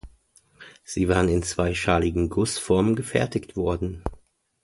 Sie 0.83 1.09
waren 1.09 1.29
in 1.29 1.43
zweischaligen 1.43 2.29
Gussformen 2.29 2.95
gefertigt 2.95 3.55
worden. 3.55 4.01